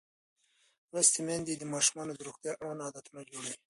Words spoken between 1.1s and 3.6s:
میندې د ماشومانو د روغتیا اړوند عادتونه جوړوي.